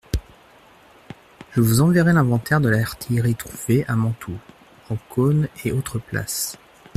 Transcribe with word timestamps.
Je 1.51 1.61
vous 1.61 1.81
enverrai 1.81 2.11
l'inventaire 2.11 2.59
de 2.59 2.69
l'artillerie 2.69 3.35
trouvée 3.35 3.85
à 3.87 3.95
Mantoue, 3.95 4.39
Ancône 4.89 5.47
et 5.63 5.71
autres 5.71 5.99
places. 5.99 6.57